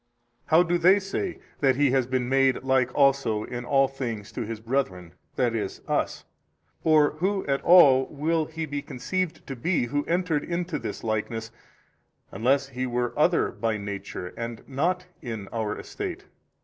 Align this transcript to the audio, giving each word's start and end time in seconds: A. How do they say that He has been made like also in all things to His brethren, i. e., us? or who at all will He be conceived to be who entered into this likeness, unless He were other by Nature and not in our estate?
A. 0.01 0.49
How 0.49 0.63
do 0.63 0.79
they 0.79 0.99
say 0.99 1.37
that 1.59 1.75
He 1.75 1.91
has 1.91 2.07
been 2.07 2.27
made 2.27 2.63
like 2.63 2.91
also 2.95 3.43
in 3.43 3.63
all 3.65 3.87
things 3.87 4.31
to 4.31 4.41
His 4.43 4.59
brethren, 4.59 5.13
i. 5.37 5.49
e., 5.53 5.69
us? 5.87 6.25
or 6.83 7.11
who 7.19 7.45
at 7.45 7.61
all 7.61 8.07
will 8.07 8.45
He 8.45 8.65
be 8.65 8.81
conceived 8.81 9.45
to 9.45 9.55
be 9.55 9.85
who 9.85 10.03
entered 10.05 10.43
into 10.43 10.79
this 10.79 11.03
likeness, 11.03 11.51
unless 12.31 12.69
He 12.69 12.87
were 12.87 13.13
other 13.15 13.51
by 13.51 13.77
Nature 13.77 14.33
and 14.35 14.67
not 14.67 15.05
in 15.21 15.47
our 15.49 15.77
estate? 15.77 16.25